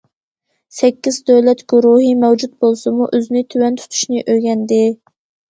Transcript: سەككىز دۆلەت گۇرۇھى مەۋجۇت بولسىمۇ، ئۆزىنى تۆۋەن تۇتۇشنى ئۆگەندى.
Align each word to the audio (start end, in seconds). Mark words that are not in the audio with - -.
سەككىز 0.77 1.19
دۆلەت 1.29 1.61
گۇرۇھى 1.73 2.07
مەۋجۇت 2.23 2.57
بولسىمۇ، 2.65 3.11
ئۆزىنى 3.19 3.45
تۆۋەن 3.55 3.79
تۇتۇشنى 3.83 4.27
ئۆگەندى. 4.35 4.83